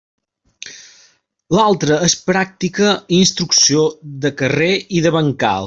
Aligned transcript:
L'altre 1.57 1.99
és 2.07 2.15
pràctica 2.31 2.89
i 3.13 3.21
instrucció 3.27 3.85
de 4.25 4.33
carrer 4.43 4.75
i 4.99 5.05
de 5.09 5.17
bancal. 5.19 5.57